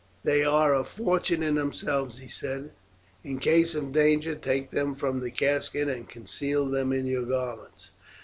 [0.23, 2.71] "They are a fortune in themselves," he said;
[3.23, 7.91] "in case of danger, take them from the casket and conceal them in your garments.